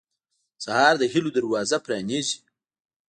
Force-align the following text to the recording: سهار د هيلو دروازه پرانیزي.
سهار 0.63 0.93
د 1.01 1.03
هيلو 1.13 1.29
دروازه 1.37 1.77
پرانیزي. 1.85 2.37